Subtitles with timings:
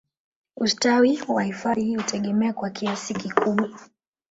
[0.57, 3.79] Ustawi wa hifadhi hii hutegemea kwa kiasi kikubwa